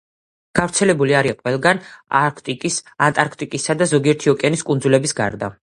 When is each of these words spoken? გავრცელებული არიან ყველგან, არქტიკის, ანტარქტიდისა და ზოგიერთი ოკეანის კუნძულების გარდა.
გავრცელებული 0.59 1.15
არიან 1.19 1.37
ყველგან, 1.41 1.83
არქტიკის, 2.21 2.79
ანტარქტიდისა 3.11 3.79
და 3.85 3.91
ზოგიერთი 3.95 4.35
ოკეანის 4.35 4.69
კუნძულების 4.71 5.19
გარდა. 5.25 5.55